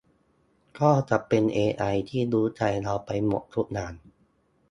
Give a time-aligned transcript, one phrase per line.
[0.79, 3.93] ก็จะเป็นเอไอที่รู้ใจเราไปหมดทุกอย่าง